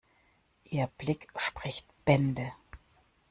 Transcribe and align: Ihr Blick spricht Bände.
Ihr 0.63 0.87
Blick 0.87 1.27
spricht 1.37 1.85
Bände. 2.05 2.53